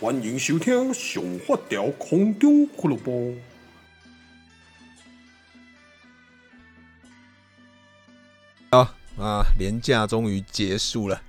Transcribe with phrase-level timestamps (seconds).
[0.00, 3.12] 欢迎收听《上发条空中俱乐部》。
[8.72, 11.22] 好啊，廉价终于结束了，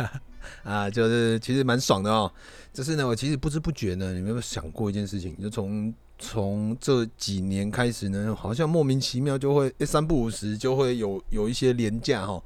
[0.64, 2.32] 啊，就是其实蛮爽的哦。
[2.72, 5.36] 就是呢，我其实不知不觉呢，你有没有想过一件事情？
[5.40, 12.42] 就从从这几年开始呢，好像莫名其妙就会一三不五时就会有有一些廉价哈。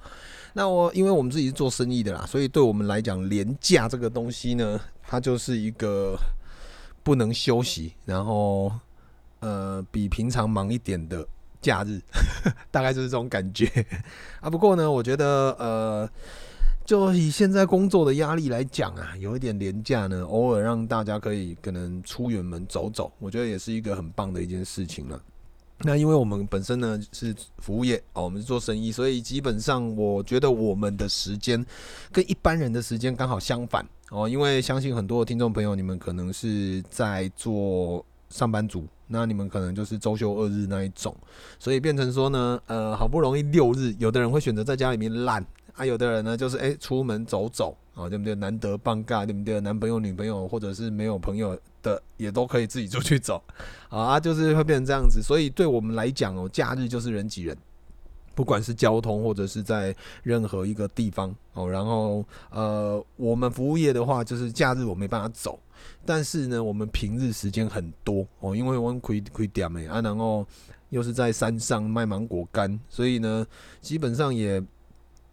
[0.53, 6.17] 那我因为我们自己是做生意的啦，所以对我们来讲，连假这个东西呢，它就是一个
[7.03, 8.73] 不能休息，然后
[9.40, 11.26] 呃比平常忙一点的
[11.61, 12.00] 假日，
[12.71, 13.67] 大概就是这种感觉
[14.40, 14.50] 啊。
[14.50, 16.11] 不过呢，我觉得呃，
[16.85, 25.23] 就以现在工作的压力来讲啊，有一点廉价呢，偶尔让大家可以可能出远门走走，我觉得也是一个很棒的一件事情了。
[25.82, 31.64] 那因为我们本身呢是服务业哦，我们是做生意，所以基本上我觉得我们的时间
[32.12, 34.28] 跟一般人的时间刚好相反哦。
[34.28, 41.17] 因为相信很多听众朋友，你们可能是在做上班族，那你们可能就是周休二日那一种，
[41.59, 45.44] 所以变成说呢，呃，好不容易六日，有的人会选择在家里面懒。
[45.77, 48.34] 啊，有的人呢，就是诶、出门走走啊，对不对？
[48.34, 49.59] 难得放假，对不对？
[49.61, 53.42] 男朋友、女朋友，或者是没有朋友的，也都可以自己出去走
[53.89, 55.23] 啊，就是会变成这样子。
[55.23, 57.56] 所以对我们来讲哦，假日就是人挤人，
[58.34, 61.69] 不管是交通或者是在任何一个地方哦。
[61.70, 65.59] 然后呃，我们服务业的话，就是假日我没办法走，
[66.05, 70.47] 但是呢，我们平日时间很多哦，因为我们可以可以点诶啊，然后
[70.89, 73.47] 又是在山上卖芒果干，所以呢，
[73.81, 74.62] 基本上也。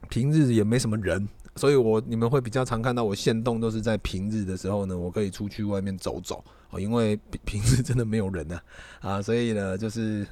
[0.10, 1.28] 平日也没什么人，
[1.58, 8.60] 所以我你们会比较常看到我限动都是在平日的时候呢，我可以出去外面走走哦，因为平日真的没有人呢
[9.02, 10.26] 啊， 所以呢就是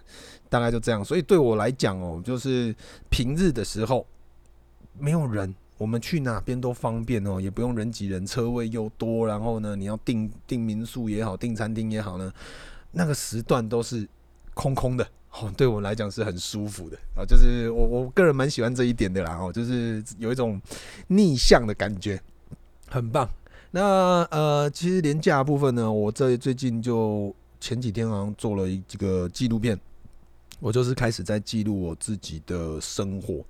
[0.47, 2.73] 大概就这样，所以对我来讲哦，就是
[3.09, 4.05] 平日的时候
[4.97, 12.31] 没有人，我们去哪边都方便哦，也不用人挤人，车位又多，然后呢你要订订民宿也好，订餐厅也好呢，
[12.91, 14.07] 那个时段都是
[14.53, 15.07] 空空的。
[15.37, 20.61] 哦，对我来讲是很舒服的啊，就是我我个人蛮喜欢这一点的啦，哦，就是有一种
[21.07, 22.21] 逆向的感觉，
[22.87, 23.29] 很棒。
[23.71, 29.77] 那呃，其实廉价部分呢，我这最近就前几天好像做了一这个纪录片，
[30.61, 33.43] 我就是开始在记录我自己的生活。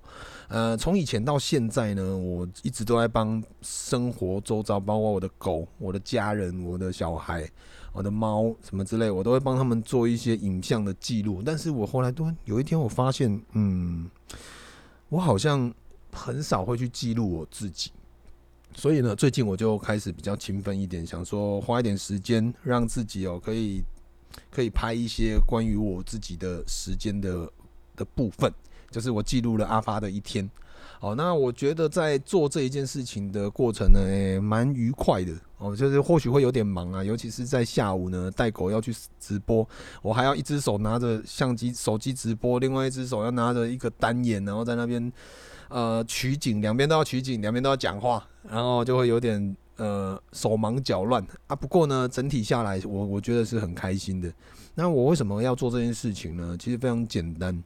[0.48, 7.48] 呃，从以前到现在呢，我一直都在帮生活周遭，包括我的狗、我的家人、我的小孩。
[7.96, 11.42] 我的猫什么之类，我都会帮他们做一些影像的记录。
[11.44, 14.08] 但是我后来都有一天，我发现，嗯，
[15.08, 15.72] 我好像
[16.12, 17.90] 很少会去记录我自己。
[18.74, 23.82] 所以呢，最近我就开始比较勤奋一点，想说花一点时间，让自己哦可以
[24.50, 27.50] 可以拍一些关于我自己的时间的
[27.96, 28.52] 的部分，
[28.90, 30.48] 就是我记录了阿发的一天。
[30.98, 35.76] 好，那我觉得在做这一件事情的过程呢，蛮愉快的哦。
[35.76, 39.68] 就是或许会有点忙啊，尤其是在下午呢，带狗要去直播，
[40.02, 45.12] 我还要一只手拿着相机、手机直播，另外一只手要拿着一个单眼，然后在那边
[45.68, 51.54] 呃取景，两边都要取景，两边都要讲话，然后就会有点呃手忙脚乱啊。
[51.54, 54.32] 不过呢，整体下来，我我觉得是很开心的。
[54.74, 56.56] 那我为什么要做这件事情呢？
[56.58, 57.62] 其实非常简单。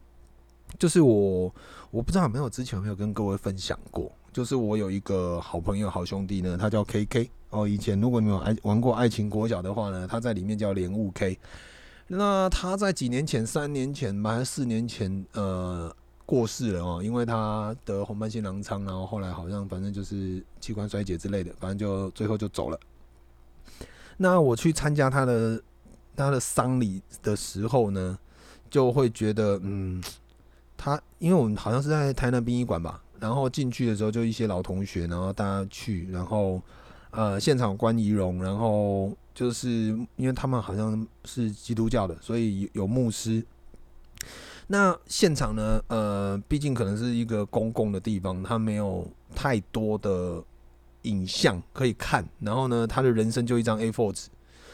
[0.79, 1.53] 就是我，
[1.91, 7.67] 我不知道有没有之前有没有跟各位分享过，就是我有一个好朋友、好兄弟呢，他叫 KK 哦。
[7.67, 11.37] 以前如果你有爱玩过爱情国小的话呢，他在里面叫莲雾 K。
[12.07, 15.95] 那他在几年前，三年前吧，还是四年前，呃，
[16.25, 22.79] 过世了哦，因为他得红斑性狼疮，然后后来好像反正就是器官衰竭之类的，反正就最后就走了。
[24.17, 25.61] 那我去参加他的
[26.15, 28.17] 他的丧礼的时候呢，
[28.69, 30.01] 就会觉得嗯。
[30.83, 36.59] 他因为我们好像是在台南殡仪馆吧，然后进去的时候就一些老同学，然后大家去，然后
[37.11, 39.69] 呃现场观仪容，然后就是
[40.15, 43.45] 因为他们好像是基督教的，所以有牧师。
[44.65, 50.43] 那现场呢，呃，毕竟可能是一个公共的地方，他没有太多的
[51.03, 54.29] 影像可以看，然后呢，他的人生就一张 A4 纸，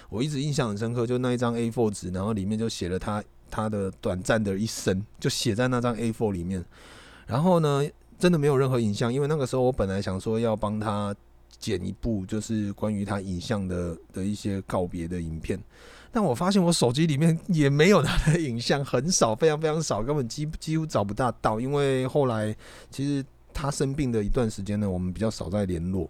[0.08, 3.22] 我一直印象很深刻，就那一张 A4 纸，然后里面就写了他。
[3.50, 6.64] 他的短暂的一生就写在那张 A4 里面，
[7.26, 7.84] 然后呢，
[8.20, 11.16] 真的没有任何影像，因为那个时候我本来想说要帮他
[11.60, 15.60] 剪一部，就是关于他影像的的一些告别的影片，
[16.12, 21.60] 但我发现我手机里面也没有他的影像，很少，非常非常少，根本几几乎找不大到。
[21.60, 22.56] 因为后来
[22.92, 26.10] 其实他生病的一段时间呢，我们比较少再联络，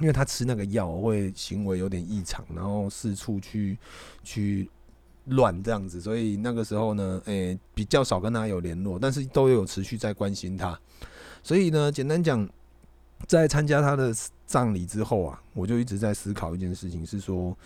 [0.00, 3.78] 因为他吃那个药会行为有点异常，然后四处去
[4.22, 4.70] 去。
[5.26, 10.78] 乱这样子，所以那个时候呢，诶、比较少跟他有联络，但是都有持续在关心他。
[11.42, 12.48] 所以呢，简单讲，
[13.26, 14.14] 在参加他的
[14.46, 17.56] 葬礼之后啊，我就一直在思考一件事情，是说，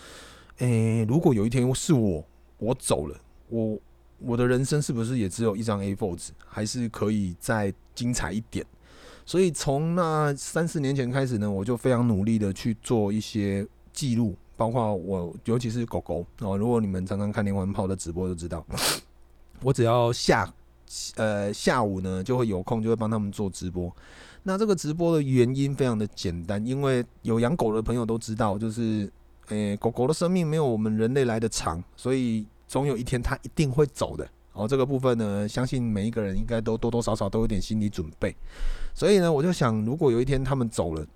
[0.59, 2.25] 诶、如果有一天是我，
[2.59, 3.19] 我走了，
[3.49, 3.79] 我
[4.19, 8.65] 我的人生是不是也只有一张 A4 纸，还是可以再精彩一点？
[9.25, 16.55] 所以从那三四年前开始呢，我就非常努力的去做一些记录，包括我，尤其是狗狗哦。
[16.55, 18.63] 如果你们常常看连环炮的直播，就知道，
[19.65, 20.53] 我只要下
[21.17, 23.91] 呃下午呢，就会有空，就会帮他们做直播。
[24.43, 29.11] 那这个直播的原因非常的简单，因为有养狗的朋友都知道，就是，
[29.49, 34.29] 诶、狗狗的生命没有我们人类来得长，所以总有一天它一定会走的。
[34.53, 38.37] 哦，这个部分呢，相信每一个人应该都多多少少都有点心理准备。
[38.93, 41.07] 所以呢，我就想，如果有一天他们走了，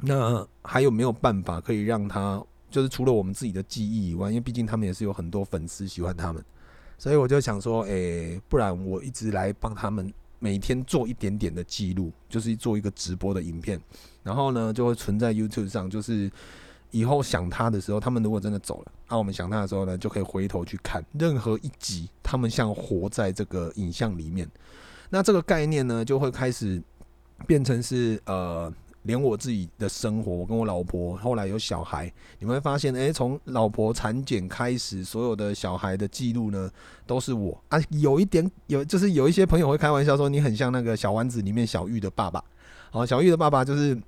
[0.00, 6.44] 那还有没有办法可以让他，就是除了我们自己的记忆以外，因为毕竟他们也是有很多粉丝喜欢他们，
[6.98, 10.12] 所以我就想说，诶、不然我一直来帮他们。
[10.44, 13.80] 每天做一点点的记录，就是做一个直播的影片，
[14.24, 15.88] 然后呢就会存在 YouTube 上。
[15.88, 16.28] 就是
[16.90, 24.50] 以后想他的时候，他们如果真的走了，那我们想他的时候呢，就可以回头去看任何一集，他们像活在这个影像里面。
[25.10, 26.82] 那这个概念呢，就会开始
[27.46, 28.72] 变成是呃。
[29.02, 36.70] 连我自己的生活，我跟我老婆后来有小孩，你们会发现，诶，从老婆产检开始，所有的小孩的记录呢，
[37.06, 37.80] 都是我啊。
[37.90, 42.42] 有一点有，就是有一些朋友会开玩笑说，你很像那个小丸子里面小玉的爸爸。
[42.92, 43.98] 哦，小玉的爸爸就是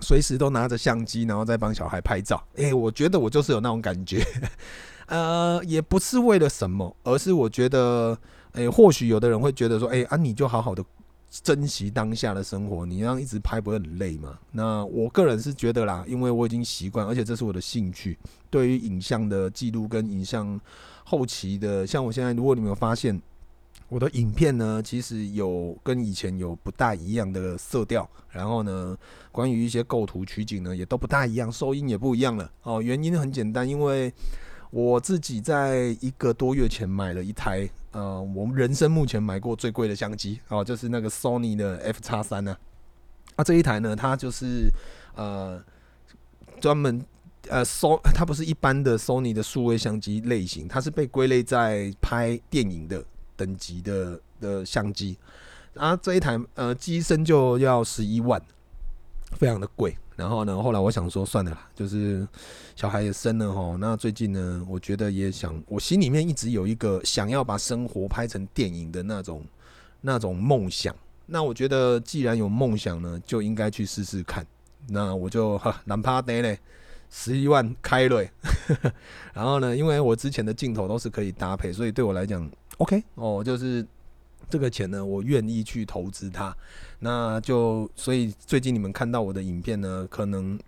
[0.00, 2.42] 随时都拿着相机，然后在帮小孩拍照。
[2.54, 4.24] 诶，我觉得我就是有那种感觉。
[5.06, 8.16] 呃，也不是为了什么，而是我觉得，
[8.52, 10.84] 诶，或许有的人会觉得说，诶，啊，你就好好的。
[11.30, 14.36] 珍惜当下的生活，你这样一直拍不会很累吗？
[14.50, 18.18] 那我个人是觉得啦，因为我已经习惯，而且这是我的兴趣。
[18.50, 20.60] 对于影像的记录跟影像
[21.04, 23.20] 后期的，像我现在，如果你们有发现
[23.88, 28.96] 我的影片呢，其实有跟以前有不大一样的色调，然后呢，
[29.30, 32.50] 关于一些构图取景呢，也都不大一样，收音也不一样了。
[32.64, 34.12] 哦，原因很简单，因为
[34.70, 37.68] 我自己在一个多月前买了一台。
[37.92, 42.56] 呃，我们人生目前买过最贵的相机哦，就是那个 Sony 的 F 叉三呢。
[43.34, 44.70] 啊，这一台呢，它就是
[45.16, 45.60] 呃
[46.60, 47.04] 专门
[47.48, 55.18] 呃 So，它不是一般的 Sony 的数位相机类型，它是被归类在拍电影的等级的的相机。
[55.74, 58.40] 啊，这一台呃机身就要十一万，
[59.32, 59.96] 非常的贵。
[60.16, 62.28] 然后呢，后来我想说算了啦，就是
[62.76, 63.78] 小孩也生了吼。
[63.78, 69.42] 那最近呢，我觉得也想，我心里面一直有一个想要把生活拍成电影的那种
[70.02, 70.94] 那种梦想。
[71.24, 74.46] 那我觉得既然有梦想呢，就应该去试试看。
[74.88, 76.58] 那我就哈，哪怕得嘞，
[77.08, 78.30] 十一万开瑞。
[79.32, 83.86] 然后呢，因为我之前的镜头都是可以搭配，所以对我来讲，OK 哦，就是。
[84.48, 86.52] 这个钱呢，我愿意去投资它，
[87.02, 90.58] 那就所以最近你们看到我的影片呢，可能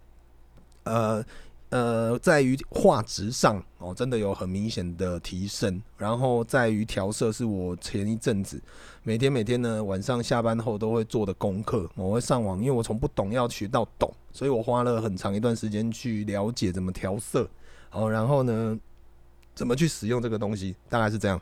[0.85, 1.23] 呃
[1.69, 8.61] 呃在于画质上哦，真的有很明显的提升，然后在于调色是我前一阵子
[9.03, 17.47] 每天每天呢晚上下班后都会做的功课，我会上网，因为我从不懂要学到懂，所以我花了很长一段时间去了解怎么调色，
[17.91, 18.79] 哦，然后呢
[19.55, 21.39] 怎么去使用这个东西，大概是这样。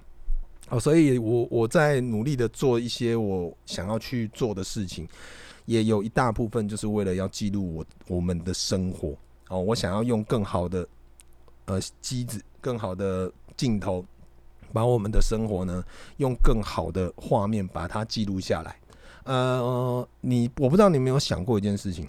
[0.71, 5.07] 哦，所以我我在努力的做一些我想要去做的事情，
[5.67, 9.15] 也有一大部分就是为了要记录我我们的生活。
[9.49, 10.87] 哦，我想要用更好的
[11.65, 14.05] 呃机子、更好的镜头，
[14.73, 15.85] 把我们的生活呢
[16.19, 18.77] 用更好的画面把它记录下来。
[19.25, 22.09] 呃，你我不知道你有没有想过一件事情，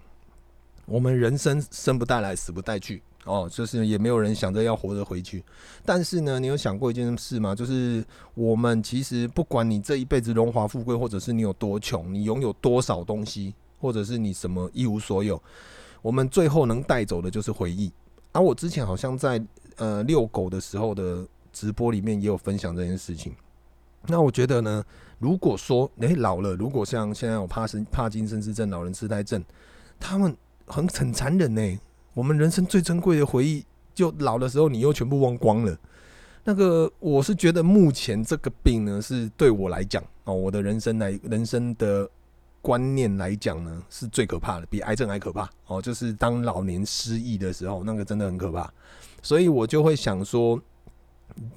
[0.85, 3.01] 我们人生生不带来，死不带去。
[3.25, 5.43] 哦，就是也没有人想着要活着回去，
[5.85, 7.53] 但是呢，你有想过一件事吗？
[7.53, 15.41] 就是我们其实不管你这一辈子荣华富贵，或者是你有多穷，你拥有多少东西，或者是你什么一无所有，
[16.01, 17.91] 我们最后能带走的就是回忆。
[18.31, 19.39] 而、我之前好像在
[19.75, 21.23] 呃遛狗的时候的
[21.53, 23.35] 直播里面也有分享这件事情。
[24.07, 24.83] 那我觉得呢，
[25.19, 29.43] 如果说诶、老了，如果像现在有帕森帕金森氏症、老人痴呆症，
[29.99, 30.35] 他们
[30.65, 31.79] 很很残忍呢、
[32.13, 35.77] 我们人生最珍贵的回忆，就老的时候你又全部忘光了。
[36.43, 42.09] 那个，我是觉得目前这个病呢，是对我来讲哦，我的人生来人生的
[42.61, 45.81] 观念来讲呢，是最可怕的，比癌症还可怕哦。
[45.81, 48.71] 就是当老年失忆的时候，那个真的很可怕。
[49.21, 50.59] 所以我就会想说，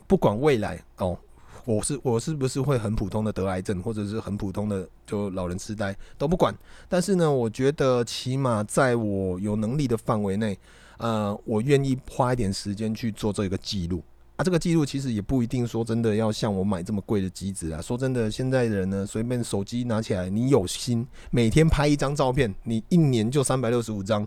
[0.06, 1.18] 不管未来哦。
[1.64, 6.54] 我是我是不是会很普通的得癌症，或者是很普通的就老人痴呆都不管。
[6.88, 10.58] 但是呢，我觉得起码在我有能力的范围内，
[10.98, 14.02] 呃，我愿意花一点时间去做这个记录。
[14.36, 17.80] 啊，这个记录其实也不一定说真的要像我买这么贵的机子啊。
[17.80, 24.26] 说真的，现在的人呢，随便手机拿起来，你有心每天拍一张照片，你一年就三百六十五张。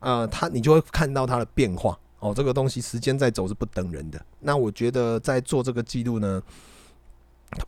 [0.00, 2.34] 呃，它你就会看到它的变化哦。
[2.36, 4.22] 这个东西时间在走是不等人的。
[4.40, 6.40] 那我觉得在做这个记录呢，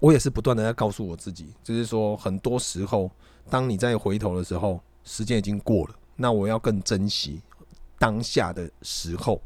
[0.00, 3.10] 我也是不断的在告诉我自己，就是说很多时候，
[3.48, 7.40] 当你再回头的时候，时间已经过了，那我要更珍惜
[7.98, 9.40] 当下的时候。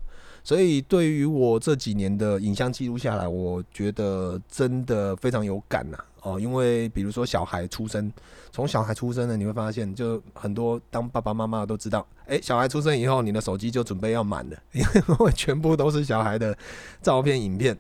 [0.45, 5.97] 所以对于我这几年的影像记录下来，我觉得真的非常有感呐。
[6.23, 8.13] 哦，因为比如说小孩出生，
[8.51, 14.83] 从小孩出生呢，你会发现就很多当爸爸妈妈都知道，诶，小孩出生以后，你的手机就准备要满了，因
[15.21, 16.57] 为 全部都是小孩的
[17.01, 17.79] 照片、影片。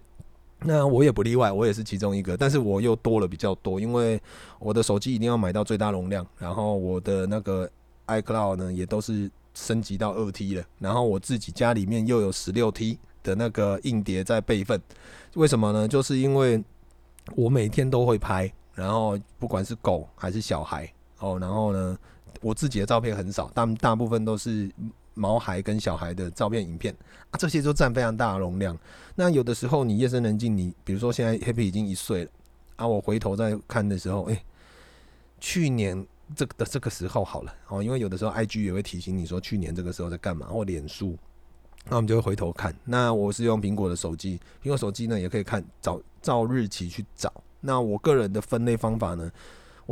[0.64, 4.20] 那我也不例外，我也是其中一个，但是我又多了比较多，因为
[4.58, 7.70] 我的手机一定要买到最大容量，然后我的那个
[8.06, 9.30] iCloud 呢也都是。
[9.54, 14.80] 升级到二 T 了，然后我自己家里面又有十六 T 的那个硬碟在备份，
[15.34, 15.86] 为什么呢？
[15.86, 16.64] 就是因为
[17.34, 21.98] 我每天都会拍，然后不管是狗还是小孩哦，然后呢，
[22.40, 24.72] 我自己的照片很少，但大部分都是
[25.14, 26.94] 毛孩跟小孩的照片、影片
[27.30, 28.78] 啊，这些都占非常大的容量。
[29.14, 32.30] 那有的时候你夜深人静，你比如说现在 Happy 已经一岁了
[32.76, 34.44] 啊，我回头再看的时候，哎，
[35.40, 36.06] 去年。
[36.34, 41.14] 这个的这个时候好了哦，因为有的时候 IG 也会提醒你说去年这个时候在干嘛，或脸书，
[41.90, 42.74] 那我们就会回头看。
[42.86, 47.30] 那我是用苹果的手机，苹果手机呢也可以看找照日期去找。
[47.60, 49.30] 那我个人的分类方法呢，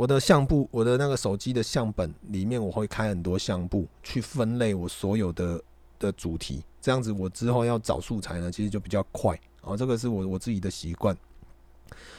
[0.01, 5.61] 我的相簿，我的那个手机的相本里面我会开很多相簿去分类我所有的
[5.99, 9.77] 的主题，这样子我之后要找素材呢，其实就比较快哦。
[9.77, 11.15] 这个是我我自己的习惯。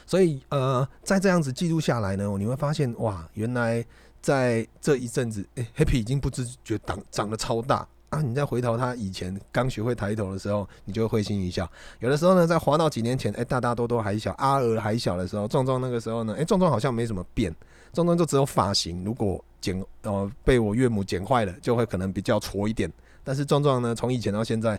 [0.07, 3.85] 所以呃，在这样子记录下来呢，你会发现哇，原来。
[4.21, 8.23] 在这一阵子，哎，Happy 已经不自觉长长得超大啊！
[8.23, 11.69] 你再回头他以前刚学会抬头的时候，你就会会心一笑。
[11.99, 17.53] 有的时候呢，在滑到几年前，哎，大大多多还小，阿娥还小的时候，壮壮那个时候呢，哎，壮壮好像没什么变，
[17.93, 22.91] 壮壮就只有发型，如果剪呃被我岳母剪坏了，就会可能比较矬一点。
[23.25, 24.79] 但是壮壮呢，从以前到现在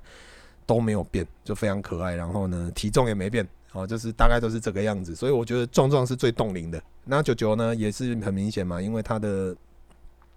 [0.65, 2.15] 都没有变，就非常可爱。
[2.15, 3.47] 然后呢，体重也没变。
[3.73, 6.79] 哦，就是大概都是这个样子，所以我觉得壮壮是最冻龄的。
[7.05, 9.55] 那九九呢，也是很明显嘛，因为他的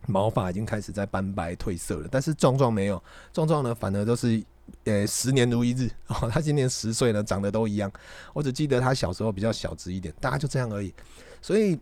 [0.06, 3.02] 毛发已经开始在斑白褪色了，但是壮壮没有，
[3.34, 4.42] 壮壮呢反而都是
[4.84, 6.30] 呃十年如一日哦。
[6.30, 7.92] 他今年十岁了，长得都一样。
[8.32, 10.94] 我只记得他小时候比较小只一点，大概就这样而已。
[11.42, 11.78] 所以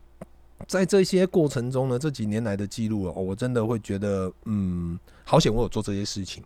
[0.66, 6.42] 在这些过程中呢，这几年来的记录哦，我真的会觉得嗯，好险我有做这些事情，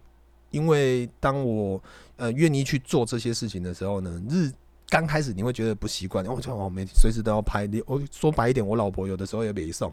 [0.51, 1.83] 因为当我
[2.17, 4.51] 呃愿意去做这些事情的时候呢，日。
[4.91, 7.67] 刚开始你会觉得不习惯，我就，我每随时都要拍。
[7.67, 9.93] 你我说白一点，我老婆有的时候也没送。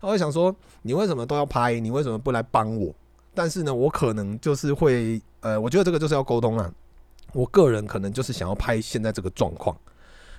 [0.00, 1.80] 我会想说，你为什么都要拍？
[1.80, 2.94] 你为什么不来帮我？
[3.32, 6.70] 但是呢，我可能就是会，呃，我觉得这个就是要沟通啊。
[7.32, 9.74] 我个人可能就是想要拍现在这个状况，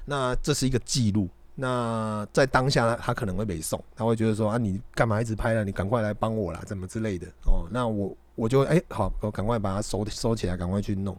[0.06, 1.28] 那这是一个记录。
[1.56, 5.64] 那在当下，他可能会没送，他会觉得说啊，你干嘛一直拍了？
[5.64, 7.66] 你赶快来帮我啦，怎么之类的哦。
[7.72, 11.18] 那我我就哎、好，我赶快把它收收起来，赶快去弄。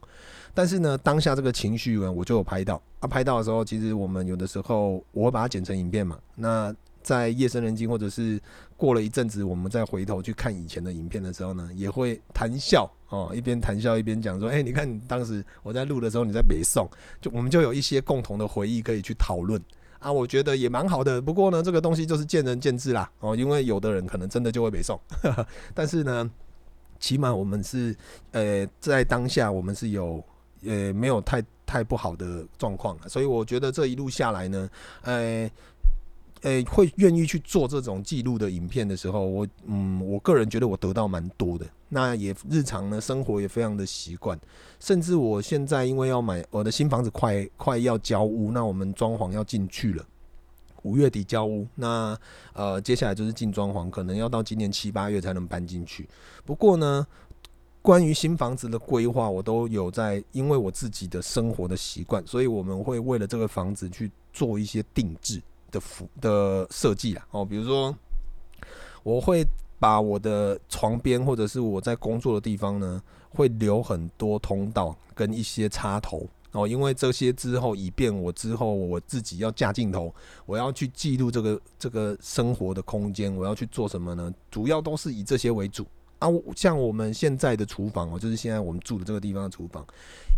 [0.52, 2.80] 但是呢，当下这个情绪呢，我就有拍到。
[3.00, 6.18] 啊，拍到的时候，其实我们有的时候我会把它剪成影片嘛。
[6.34, 8.40] 那在夜深人静，或者是
[8.76, 16.86] 过了一阵子，我们再回头去看以前的影片的时候呢，也会谈笑哦，一边谈笑一边讲说：“哎，你看当时我在录的时候，你在北宋，
[17.20, 19.62] 就我们就有一些共同的回忆可以去讨论
[20.06, 21.20] 啊。”我觉得也蛮好的。
[21.20, 24.98] 不过呢，这个东西就是见仁见智啦哦，因为有的人可能真的就会被送，
[25.75, 26.30] 但是呢，
[26.98, 27.96] 起码我们是
[28.32, 30.22] 呃在当下我们是有。
[30.66, 34.68] 呃，没有太太不好的状况，所以我觉得这一路下来呢，
[35.02, 35.48] 呃，
[36.42, 41.66] 呃，会愿意去做这种记录的影片的时候，我嗯，我个人觉得我得到蛮多的。
[41.88, 44.38] 那也日常呢，生活也非常的习惯，
[44.78, 50.04] 甚至我现在因为要买我的新房子，快快要交屋，那我们装潢要进去了，
[50.82, 52.18] 五月底交屋，那
[52.52, 56.08] 呃，接下来就是进装潢，可能要到今年七八月才能搬进去。
[56.44, 57.06] 不过呢。
[57.82, 65.40] 关于新房子的规划，我都有在，因为我自己的生活的习惯，所以我们会为了这个房子去做一些定制
[65.70, 67.26] 的服的设计啦。
[67.30, 67.94] 哦，比如说，
[69.02, 69.46] 我会
[69.78, 80.14] 把我的床边或者是我在工作的地方呢，会留很多通道跟一些插头哦，因为这些之后，以便我之后我自己要架镜头，
[80.46, 84.32] 我要去记录这个这个生活的空间，我要去做什么呢？
[84.50, 85.87] 主要都是以这些为主。
[86.18, 89.87] 啊，像我们现在的厨房哦，就是现在我们住的这个地方的厨房。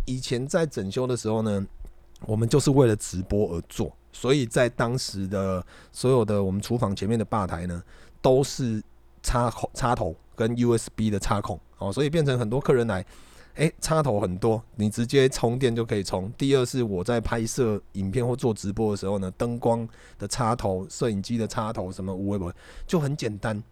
[0.06, 1.64] 以前在整修的时候呢，
[2.26, 7.82] 我们就是为了直播而做，所以在当时的所有的我们厨房前面的吧台呢，
[8.20, 8.82] 都是
[9.22, 13.04] 插插头跟 USB 的插孔哦，所以变成很多客人来，
[13.54, 16.32] 诶，插头很多，你直接充电就可以充。
[16.38, 19.86] 第二是我在拍摄影片或做直播的时候呢，灯光
[20.18, 22.50] 的插头、摄影机的插头什么无微不，
[22.86, 23.62] 就很简单。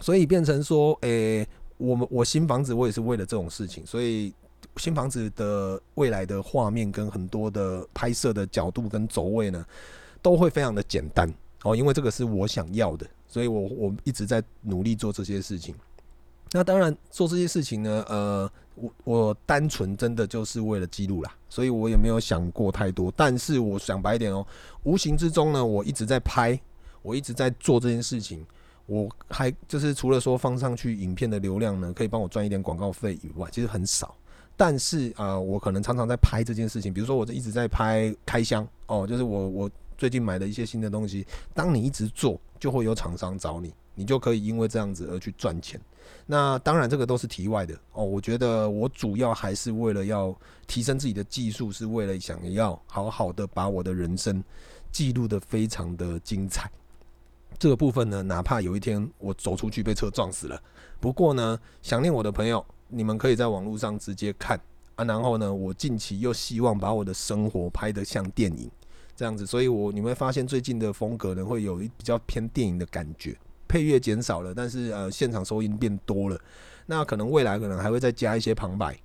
[0.00, 1.46] 所以变成说，诶、
[1.78, 4.32] 我们我新房子我也是为了这种事情，所以
[4.76, 9.64] 新房子的未来的画面跟很多的拍摄的角度跟走位呢，
[10.22, 15.74] 都会非常的简单哦，因为这个是我想要的，所以我我一直在努力做这些事情。
[16.52, 23.12] 那当然做这些事情呢，呃，我我单纯真的就是为了记录啦，所以我也没有想过太多。
[23.16, 24.46] 但是我想白一点哦，
[24.84, 26.58] 无形之中呢，我一直在拍，
[27.02, 28.46] 我一直在做这件事情。
[28.86, 34.14] 我还就是除了说放上去影片的流量呢，可以帮我赚一点广告费以外，其实很少。
[34.56, 41.26] 但是啊、我可能常常在拍这件事情，比如说我一直在拍开箱哦，就是我我最近买的一些新的东西。
[41.52, 45.78] 当你一直做，就会有厂商找你，你就可以因为这样子而去赚钱。
[46.24, 48.04] 那当然，这个都是题外的哦。
[48.04, 50.34] 我觉得我主要还是为了要
[50.66, 54.42] 提升自己的技术，是为了想要好好的把我的人生
[54.90, 56.70] 记录得非常的精彩。
[57.58, 60.62] 这个部分呢，哪怕有一天我走出去被车撞死了，
[61.00, 64.60] 不过呢，想念我的朋友，你们可以在网络上直接看
[64.94, 65.04] 啊。
[65.04, 68.70] 然后呢，我近期又希望把我的生活拍得像电影
[69.14, 73.36] 这样子，所以我你会发现最近的风格呢，会有一比较偏电影的感觉。
[73.68, 76.40] 配乐减少了，但是呃，现场收音变多了。
[76.86, 78.96] 那可能未来可能还会再加一些旁白，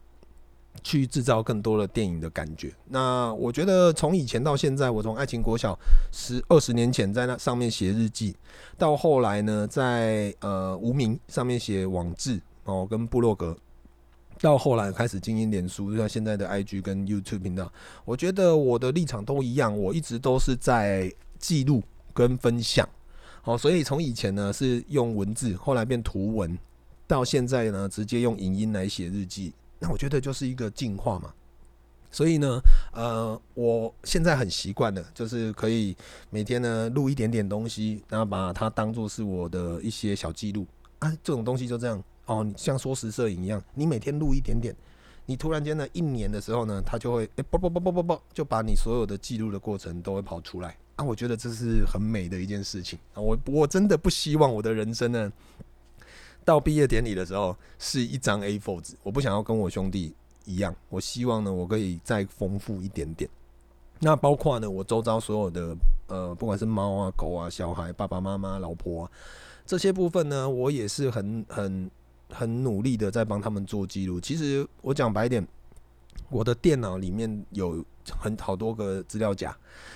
[0.83, 2.71] 去制造更多的电影的感觉。
[2.87, 5.77] 那我觉得从以前到现在，我从爱情国小
[6.11, 8.35] 十二十年前在那上面写日记，
[8.77, 13.57] 到后来呢，在呃无名上面写网志哦，跟部落格，
[14.41, 17.71] 到后来开始经营脸书，就像现在的 IG 跟 YouTube 频道。
[18.03, 21.83] 我觉得我的立场都一样，我一直都是在记录
[22.13, 22.87] 跟分享。
[23.43, 26.57] 好，所以从以前呢是用文字，后来变图文，
[27.07, 31.31] 到现在呢直接用影音来写日记，那我觉得就是一个进化嘛。
[32.11, 32.59] 所以呢，
[32.93, 35.95] 呃，我现在很习惯的，就是可以
[36.29, 40.65] 每天呢录一点点东西，然后把它当做是我的一些小记录
[40.99, 41.09] 啊。
[41.23, 44.75] 这种东西就这样哦，你像说实摄影一样，你每天录一点点，
[45.25, 50.77] 你突然间呢一年的时候呢，它就会哎啵啵啵啵啵啵，就把你所有的记录的过程都会跑出来。
[50.97, 53.21] 啊，我觉得这是很美的一件事情啊！
[53.21, 55.31] 我我真的不希望我的人生呢，
[56.43, 58.95] 到毕业典礼的时候是一张 A4 纸。
[59.01, 60.13] 我不想要跟我兄弟
[60.45, 63.29] 一样，我希望呢，我可以再丰富一点点。
[63.99, 65.75] 那包括呢，我周遭所有的
[66.07, 69.11] 呃，不管是猫啊、狗啊、小孩、爸爸妈妈、老婆啊，
[69.65, 71.89] 这些部分呢，我也是很很
[72.31, 74.19] 很努力的在帮他们做记录。
[74.19, 75.47] 其实我讲白一点。
[76.29, 77.83] 我的电脑里面有
[78.17, 79.53] 很好多个资料夹，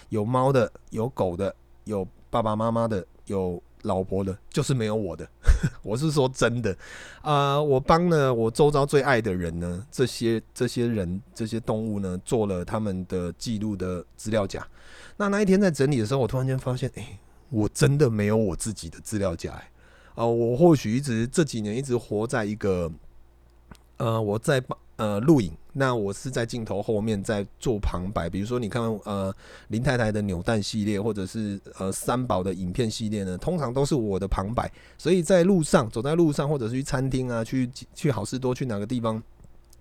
[0.10, 1.54] 有猫的，有狗的，
[1.86, 5.26] 有爸爸妈妈的，有老婆的，就是没有我的。
[5.82, 6.76] 我是说真的，
[7.22, 14.66] 啊、我帮了我周遭最爱的人呢，这些这些人这些动物呢，做了他们的记录的资料夹。
[15.16, 17.18] 那那一天在整理的时候，我突然间发现，哎、
[17.50, 19.54] 我真的没有我自己的资料夹。
[20.16, 22.92] 呃，我或许一直这几年一直活在一个，
[23.98, 24.78] 呃，我在帮。
[24.98, 28.30] 呃，录影，那我是在镜头后面在做旁白。
[28.30, 29.36] 比如说，你看，呃，
[29.68, 34.72] 林太太的扭蛋系列，或者是呃三宝的影片系列呢，通常都是我的旁白。
[34.98, 39.22] 所以在路上，走在路上，或者是去餐厅啊，去去好事多，去哪个地方，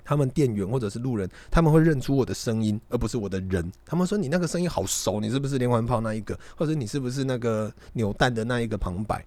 [0.04, 3.70] 他们店员或者是路人，他们会认出我的声音，而不是我的人。
[3.86, 6.36] 他们说：“你那个声音好熟，你是不是连环炮那一个？
[6.56, 9.24] 或者你是不是那个扭蛋的那一个旁白？”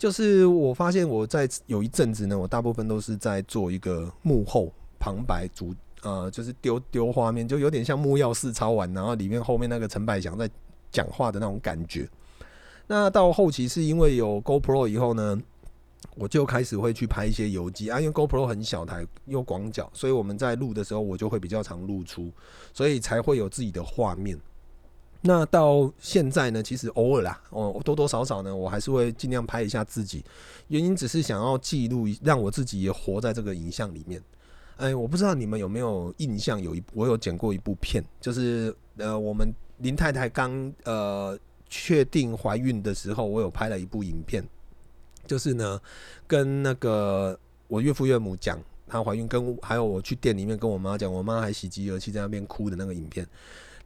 [0.00, 4.72] 就是我发现我在有一阵子呢，我大部分都是在做一个幕后。
[5.02, 10.46] 旁白主呃，就是丢丢画面，就有点像木曜4超玩，然后里面后面那个陈百祥在
[10.92, 12.06] 讲话的那种感觉。
[12.86, 15.40] 那到后期是因为有 GoPro 以后呢，
[16.16, 22.30] 我就开始会去拍一些游记啊，因为 GoPro 很小台又广角，所以我们在录的时候我就会比较常露出，
[22.74, 24.38] 所以才会有自己的画面。
[25.22, 30.24] 那到现在呢，其实偶尔啦，哦，多多少少呢，我还是会尽量拍一下自己，
[30.68, 34.22] 原因只是想要记录，让我自己也活在这个影像里面。
[34.76, 44.42] 哎、我不知道你们有没有印象，有一我有剪过一部片，就是呃，我们林太太刚呃确定怀孕的时候，我有拍了一部影片，
[45.26, 45.78] 就是呢
[46.26, 53.26] 跟那个我岳父岳母讲她怀孕，跟还有我去店里面跟我妈讲，我妈还喜极而泣在那边哭的那个影片。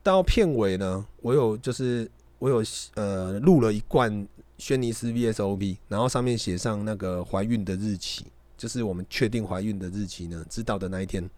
[0.05, 2.62] 到片尾呢，我有就是我有
[2.95, 8.27] 呃录了一罐轩尼诗 VSOP，然后上面写上那个怀孕的日期。
[8.57, 11.29] 就是我们确定怀孕的日期呢，知道的那一天，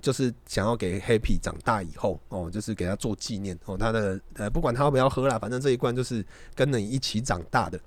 [0.00, 7.78] 就是想要给 Happy 长大以后哦，就是给他做纪念哦，他的呃不管他要不要喝啦，反正这一罐就是跟你一起长大的。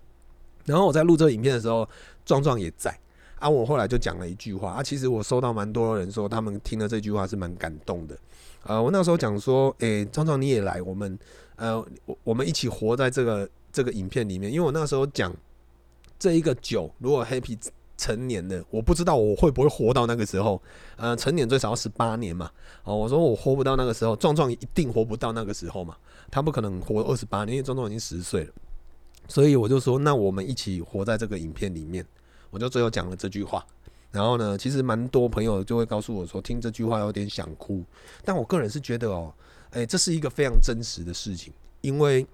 [0.65, 1.87] 然后我在录这个影片的时候，
[2.25, 2.95] 壮壮也在
[3.39, 3.49] 啊。
[3.49, 8.15] 我后来就讲了一句话啊，其实我收到蛮多人说，他们听了这句话是蛮感动的
[8.63, 8.81] 啊。
[8.81, 11.17] 我那时候讲说，诶，壮壮你也来，我们
[11.55, 15.33] 呃我我们一起活在这个这个影片里面，因为我那时候讲
[16.17, 17.57] 这一个酒，如果 Happy。
[17.95, 20.61] 成年的，我不知道我会不会活到那个时候。
[20.97, 22.49] 呃，成年最少要十八年嘛。
[22.83, 25.95] 哦，我说我活不到那个时候，壮壮一定活不到那个时候嘛。
[26.31, 28.53] 他不可能活二十八年，因为壮壮已经十岁了。
[29.27, 32.05] 所以我就说，那我们一起活在这个影片里面。
[32.49, 33.63] 我就最后讲了这句话。
[34.13, 37.83] 然后呢，其实蛮多朋友就会告诉我说，听这句话有点想哭。
[38.23, 39.33] 但我个人是觉得哦，
[39.71, 42.25] 诶，这是一个非常真实的事情，因为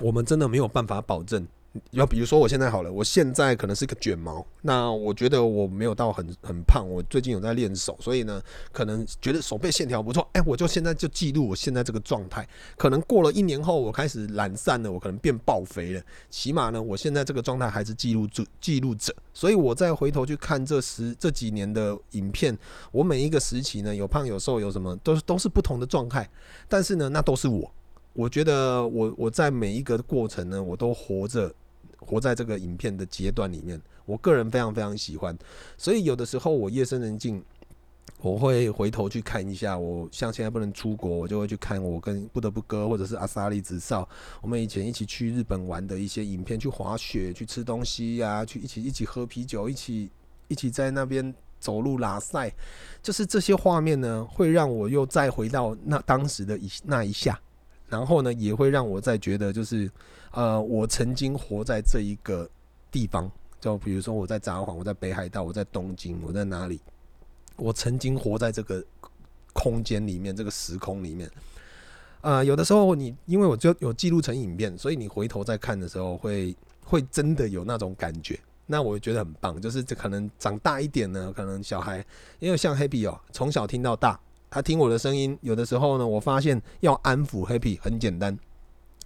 [0.00, 1.44] 我们真的没有办法保证。
[1.90, 12.48] 要比如说，我现在好了，我现在可能是个卷毛，那我觉得我没有到很很胖，我最近有在练手，所以呢，可能觉得手背线条不错，哎，我就现在就记录我现在这个状态。
[12.76, 22.56] 可能过了一年后，我开始懒散了，我可能变爆肥了，起码呢，我现在这个状态还是记录住记录者，所以我再回头去看这十这几年的影片，
[22.90, 26.28] 我每一个时期呢，有胖有瘦有什么，都是都是不同的状态，
[26.66, 27.70] 但是呢，那都是我。
[28.18, 31.54] 我觉得我我在每一个过程呢，我都活着，
[32.00, 33.80] 活在这个影片的阶段里面。
[34.06, 35.38] 我个人非常非常喜欢，
[35.76, 37.40] 所以有的时候我夜深人静，
[38.20, 39.78] 我会回头去看一下。
[39.78, 44.08] 我像现在不能出国，我就会去看我跟不得不哥或者是阿萨利子少，
[44.42, 50.10] 我们以前一起去日本玩的一些影片，去滑雪、去吃东西呀、去一起一起喝啤酒，一起
[50.48, 52.52] 一起在那边走路拉赛，
[53.00, 57.40] 就是这些画面呢，会让我又再回到那当时的一那一下。
[57.88, 59.90] 然后呢，也会让我再觉得，就是，
[60.32, 62.48] 呃，我曾经活在这一个
[62.90, 66.80] 地方，就比如说我在札幌，我在北海道，我在东京，我在哪里？
[67.56, 68.84] 我曾经活在这个
[69.52, 71.30] 空间里面，这个时空里面。
[72.20, 78.38] 呃，有的时候你因为我就有记录成影片，所以你回头再看的时候会，会真的有那种感觉。
[78.66, 82.04] 那我觉得很棒，就是这可能长大一点呢，可能小孩，
[82.38, 84.20] 因为像 Happy 哦，从小听到大。
[84.50, 88.38] 他听我的声音，有的时候呢，我发现要安抚 Happy 很简单，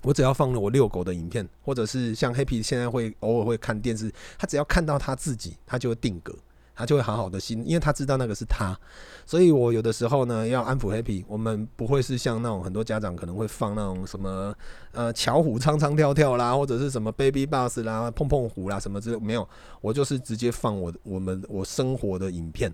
[0.02, 6.32] 我只要放了我遛狗的影片，或者是像 Happy 现在会偶尔会看电视，他只要看到他自己，他就会定格，
[6.74, 8.78] 他就会好好的心，因为他知道那个是他，
[9.26, 14.54] 所以我有的时候呢要安抚 Happy，我们不会是像那种很多家长可能会放那种什么
[14.92, 19.48] 呃巧虎唱唱跳跳啦，或者是什么 Baby Bus 啦、碰碰虎啦什么之类，没有，
[19.80, 22.72] 我就是直接放我我们我生活的影片。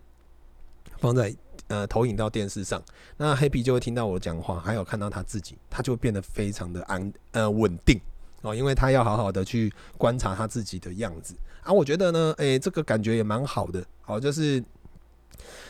[0.98, 1.34] 放在。
[1.66, 2.82] 呃，投影到电视上，
[3.18, 8.00] 那黑皮就会听到我讲话，还有看到他自己，他就变得非常的安呃稳定
[8.40, 11.70] 哦，因为他要好好的去观察他自己的样子啊。
[11.70, 14.64] 我觉得呢，诶、这个感觉也蛮好的，好，就是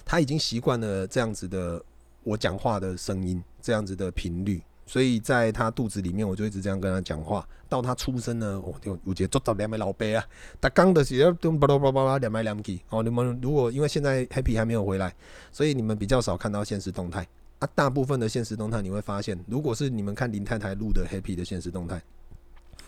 [0.04, 1.82] 他已经习惯了这样子的
[2.22, 4.62] 我讲话的声音，这样子的频率。
[4.88, 7.46] 所以在他肚子里面，我就一直这样跟他讲话。
[7.68, 10.24] 到他出生呢，我就有节做到两枚老杯啊。
[10.58, 12.80] 他刚的时候都巴拉巴拉巴拉两枚两几。
[12.88, 15.14] 哦，你们如果因为现在 Happy 还没有回来，
[15.52, 17.68] 所以你们比较少看到现实动态啊。
[17.74, 22.02] 大部分的现实动态你会发现，如果是你们看林太太录的 Happy 的现实动态，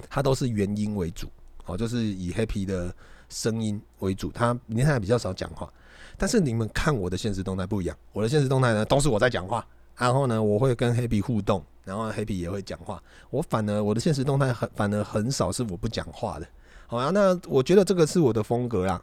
[0.09, 1.29] 它都是原音为主，
[1.67, 2.91] 哦，就是以 Happy 的
[3.29, 4.33] 声音为主。
[4.33, 5.71] 他林太太比较少讲话，
[6.17, 9.67] 但是你们看我的现实动态不一样，我的现实动态呢都是我在讲话。
[9.99, 13.03] 然后呢，我会跟 Happy 互动，然后 Happy 也会讲话。
[13.31, 16.47] 我反而我的现实动态很反而很少是我不讲话的。
[16.87, 19.03] 好啊，那我觉得这个是我的风格啦。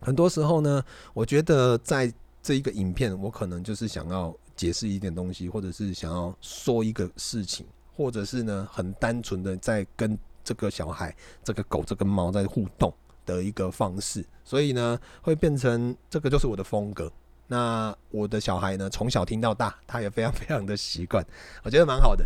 [0.00, 7.66] 很多时候呢，我觉得在这一个影片，我可能就是想要解释一点东西，或者是想要说一个事情，
[7.96, 12.94] 或者是呢很单纯的在跟这个小孩、这个狗、这个猫在互动
[13.26, 14.24] 的一个方式。
[14.44, 17.12] 所以呢，会变成这个就是我的风格。
[17.50, 21.24] 那我的小孩呢，从小听到大，他也非常 非常的习惯，
[21.64, 22.24] 我觉得蛮好的。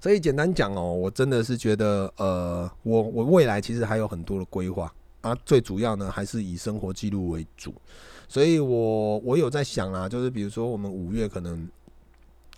[0.00, 7.74] 所以简单讲哦，我真的是觉得，呃，我我未来其实还有很多的规划啊，最主要呢还是以生活记录为主。
[8.28, 11.68] 所以我我有在想啊，就是比如说我们五月可能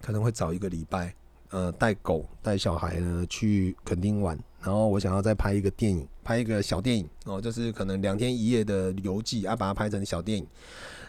[0.03, 1.14] 可能会找一个礼拜，
[1.50, 10.46] 呃，带狗带小孩呢去垦丁玩，然后我想要再拍一个电影，拍一个小电影哦，就是可能两天一夜的游记啊，把它拍成小电影。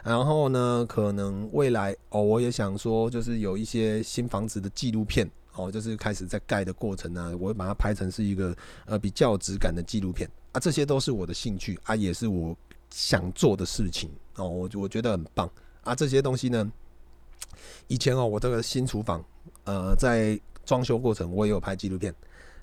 [0.05, 10.29] 然后呢，可能未来哦，我也想说，就是有一些新房子的纪录片哦，就是开始在盖的过程呢，我会把它拍成是一个呃比较有质感的纪录片。
[10.51, 12.55] 啊，这些都是我的兴趣啊，也是我
[12.91, 14.11] 想做的事情。
[14.35, 15.49] 哦，我我觉得很棒。
[15.83, 16.71] 啊，这些东西呢，
[17.87, 19.25] 以前哦，我这个新厨房
[19.63, 22.13] 呃，在装修过程我也有拍纪录片。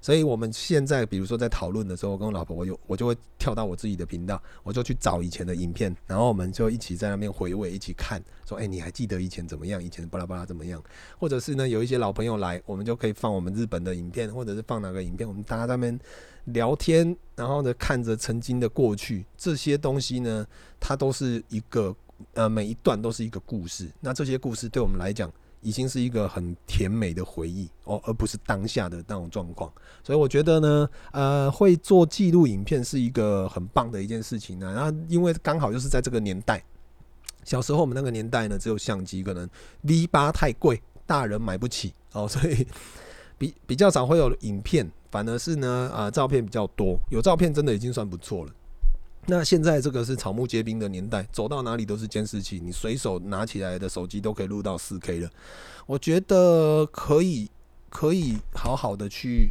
[0.03, 9.83] 所以我们现在，比如说在讨论的时候，我跟我老婆，我有我就会跳到我自己的频道，我就去找以前的影片，然后我们就一起在那边回味，一起看，说，哎，你还记得以前怎么样？
[9.83, 10.83] 以前巴拉巴拉怎么样？
[11.17, 16.01] 或者是呢，有一些老朋友来，我们就可以放我们日本的影片，或者是放哪个影片，我们大家在那边
[16.47, 20.45] 聊天，然后呢，看着曾经的过去，这些东西呢，
[20.81, 21.95] 它都是一个
[22.35, 23.89] 呃，每一段都是一个故事。
[24.01, 25.33] 那这些故事对我们来讲，
[25.63, 29.73] 已经是一个很甜美的回忆哦，而不是当下的那种状况。
[30.03, 34.73] 所以我觉得呢，呃，会做记录影片是一个很棒的一件事情呢。
[34.75, 36.63] 然后因为刚好就是在这个年代，
[37.45, 39.49] 小时候我们那个年代呢，只有相机，可能
[39.83, 42.67] V 八太贵，大人买不起哦， 所以
[43.39, 48.53] 比比较少会有影片，反而是呢，啊、照片比较多，有照片真的已经算不错了。
[49.27, 55.31] 那现在这个是草木皆兵的年代，走到哪里都是监视器，你随手拿起来的手机都可以录到 4K 了。
[55.87, 57.49] 我觉得可以，
[57.89, 59.51] 可以好好的去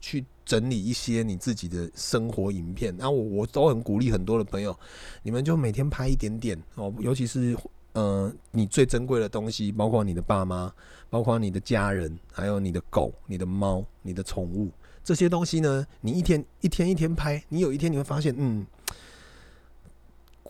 [0.00, 2.94] 去整理一些你自己的生活影片。
[2.98, 4.78] 那我我都很鼓励很多的朋友，
[5.22, 7.56] 你们就每天拍一点点哦，尤其是
[7.94, 10.70] 呃你最珍贵的东西，包括你的爸妈，
[11.08, 14.70] 包括你的家人，还有你的狗、你的猫、你的宠物
[15.02, 18.66] 这些东西呢，你一天一天一天拍，你有一天你会发现，嗯。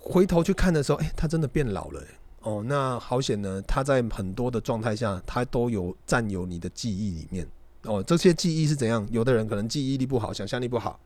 [0.09, 2.01] 回头去看的时候，哎，他真的变老了，
[2.43, 3.61] 哦，那好险呢。
[3.67, 7.45] 他在很多的状态下，他都有占有你的记忆里面，
[7.83, 9.05] 哦，这些记忆是怎样？
[9.11, 11.01] 有的人可能记忆力不好，想象力不好，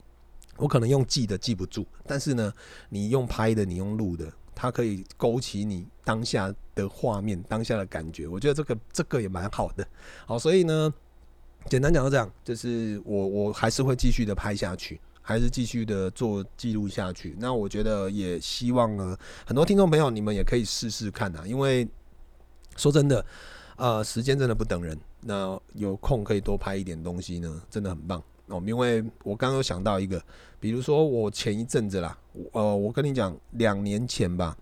[0.58, 2.52] 我可能用记的记不住，但是呢，
[2.90, 8.28] 你用拍的，你用录的，它可以勾起你当下的画面、当下的感觉。
[8.28, 9.86] 我觉得这个这个也蛮好的，
[10.26, 10.92] 好，所以呢，
[11.70, 15.00] 简单讲到这样，就是我我还是会继续的拍下去。
[15.22, 17.36] 还是继续的做记录下去。
[17.38, 21.44] 那我觉得也希望呢，很多听众朋友你们也可以试试看啊。
[21.46, 21.86] 因为
[22.76, 23.24] 说真的，
[23.76, 24.98] 呃，时间真的不等人。
[25.22, 28.62] 那有空可以多拍一点东西呢，真的很棒哦。
[28.66, 30.22] 因为我刚刚有想到一个，
[30.58, 32.18] 比如说我前一阵子啦，
[32.52, 34.56] 呃，我跟你讲，两年前吧，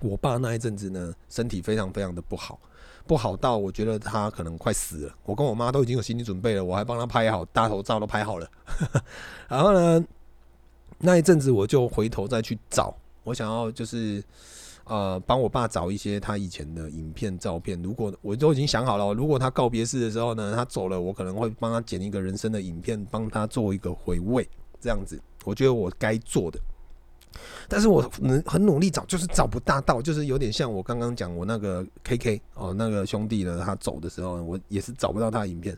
[0.00, 2.58] 我爸那一阵子呢，身体非常非常的不好。
[3.06, 8.50] 不好到我觉得他可能快死了，我跟我妈都已经有心理准备了，我还帮他拍好大头照都拍好了。
[9.48, 10.04] 然后呢，
[10.98, 14.24] 那一阵子我就回头再去找，我想要就是
[14.84, 17.80] 呃帮我爸找一些他以前的影片照片。
[17.82, 24.48] 如果我都已经想好了，如果他告别式的时候呢，他走了，我可能会帮他剪一个人生的影片，帮他做一个回味，
[24.80, 26.58] 这样子，我觉得我该做的。
[27.68, 35.76] 但是我能很努力找，就是找不大到，就是有点像我刚刚讲我那个 KK 哦，那个兄弟呢，他走的时候，我也是找不到他的影片。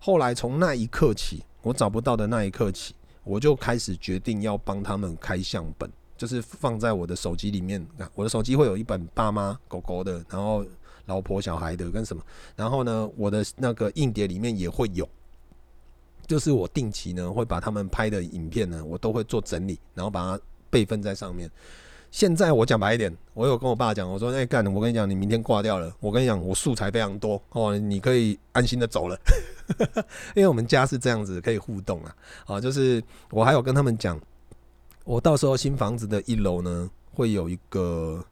[0.00, 7.84] 后来从那一刻起，我找不到的那一刻起，我就开始决定要帮他们开相本，就是放在我的手机里面。
[8.14, 10.64] 我的手机会有一本爸妈、狗狗的，然后
[11.06, 12.22] 老婆、小孩的跟什么，
[12.54, 15.08] 然后呢，我的那个硬碟里面也会有，
[16.26, 20.42] 就是我定期呢会把他们拍的影片呢，我都会做整理，然后把它。
[20.74, 21.48] 备份在上面。
[22.10, 25.92] 现在我讲白一点，我有跟我爸讲，我说：“哎干，我跟你讲，你明天挂掉了。
[26.00, 29.18] 我跟你讲，我素材非常多哦，你可以安心的走了。
[30.34, 32.16] ”因为我们家是这样子，可以互动啊。
[32.46, 34.20] 啊，就是我还有跟他们讲，
[35.04, 38.24] 我到时候新房子的一楼呢，会有一个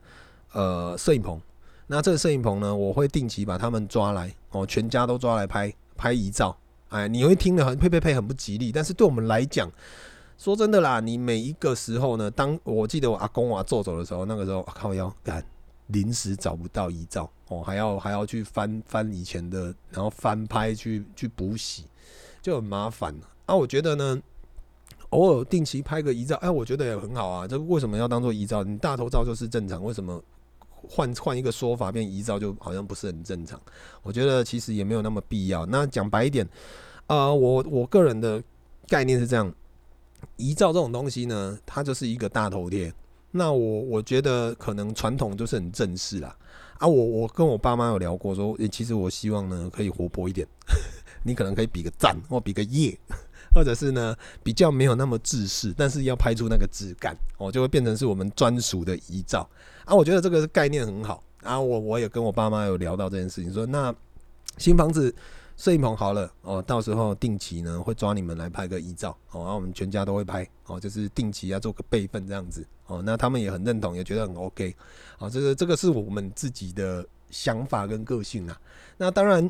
[0.52, 1.40] 呃摄影棚。
[1.88, 6.56] 那这个摄影棚呢，我会定期把他们抓来哦，全家都抓来拍拍遗照。
[6.90, 9.68] 哎，你会听得很呸呸呸，很不吉利，但是对我们来讲。
[10.42, 15.40] 说真的啦，你每一个时候呢，当我记得我阿公我阿祖走的时候，那个时候靠腰干，
[15.86, 21.84] 临时找不到遗照哦，还要还要去翻翻以前的，然后翻拍去去补洗，
[22.40, 23.14] 就很麻烦
[23.46, 23.54] 啊。
[23.54, 24.20] 我觉得呢，
[25.10, 27.46] 偶尔定期拍个遗照，哎，我觉得也很好啊。
[27.46, 28.64] 这为什么要当做遗照？
[28.64, 30.20] 你大头照就是正常，为什么
[30.88, 33.60] 换换一个说法变遗照就好像不是很正常？
[34.02, 35.64] 我觉得其实也没有那么必要。
[35.66, 36.44] 那讲白一点，
[37.06, 38.42] 呃，我我个人的
[38.88, 39.54] 概念是这样。
[40.36, 42.92] 遗照这种东西呢，它就是一个大头贴。
[43.30, 46.36] 那我我觉得可能传统就是很正式啦。
[46.78, 50.46] 啊，我我跟我爸妈有聊过，说，诶，其实我希望呢可以活泼一点。
[51.24, 52.98] 你可能可以比个赞，或比个耶，
[53.54, 59.48] 或者是呢比较没有那么制式，但是要拍出那个质感，哦，就会变成是我们专属的遗照。
[59.84, 61.22] 啊，我觉得这个概念很好。
[61.42, 63.94] 啊，我我也跟我爸妈有聊到这件事情，说那
[64.58, 65.14] 新房子。
[65.62, 74.74] 摄影棚好了哦，到时候定期呢会抓你们来拍个遗照哦，然后我们全家都会拍哦，就是定期要做个备份这样子哦，那他们也很认同，也觉得很 OK，
[75.20, 78.60] 哦，这个这个是我们自己的想法跟个性啊。
[78.96, 79.48] 那当然，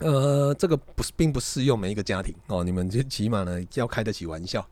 [0.00, 4.68] 呃，这个不是并不适用每一个家庭哦，你们就起码呢要开得起玩笑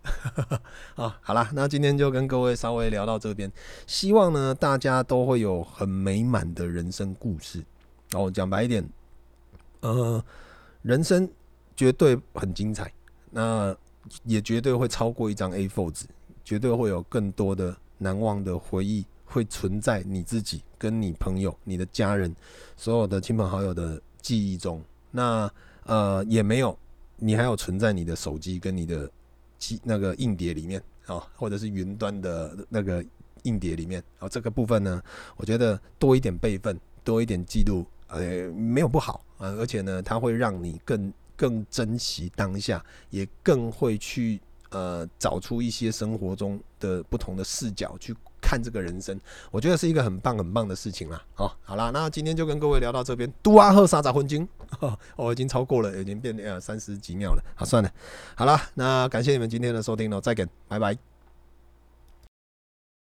[0.96, 1.16] 啊。
[1.22, 3.48] 好啦，那今天就跟各位稍微聊到这边，
[3.86, 7.62] 希望呢大家都会有很美满的人生故事。
[8.14, 8.84] 哦，讲白一点，
[9.82, 10.20] 呃。
[10.86, 11.28] 人生
[11.74, 12.92] 绝对很精彩，
[13.32, 13.76] 那
[14.22, 16.06] 也绝对会超过一张 A4 纸，
[16.44, 22.32] 绝对会有更多的难忘的回忆会存在你自己、跟你朋友、你的家人、
[22.76, 24.80] 所有的亲朋好友的记忆中。
[25.10, 25.50] 那
[25.86, 26.78] 呃也没有，
[27.16, 29.10] 你还有存在你的手机跟你的
[29.58, 33.04] 记那个硬碟里面啊，或者是云端的那个
[33.42, 34.28] 硬碟里面啊。
[34.28, 35.02] 这个部分呢，
[35.36, 37.84] 我觉得多一点备份，多一点记录。
[38.08, 44.40] 呃，没有不好啊，而且呢，它会让你更更珍惜当下，也更会去
[44.70, 49.18] 呃找出一些生活中的不同的视角去看这个人生。
[49.50, 51.22] 我觉得是一个很棒很棒的事情啦。
[51.34, 53.30] 好，好啦，那今天就跟各位聊到这边。
[53.42, 54.48] 杜阿赫沙扎昏金，
[55.16, 57.42] 我已经超过了，已经变呃三十几秒了。
[57.54, 57.92] 好，算了，
[58.34, 61.15] 好啦，那感谢你们今天的收听喽，再见，拜拜。